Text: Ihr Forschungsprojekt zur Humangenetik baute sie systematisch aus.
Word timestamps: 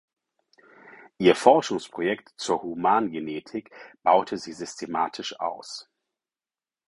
Ihr 1.19 1.35
Forschungsprojekt 1.35 2.33
zur 2.35 2.63
Humangenetik 2.63 3.69
baute 4.01 4.39
sie 4.39 4.51
systematisch 4.53 5.39
aus. 5.39 5.91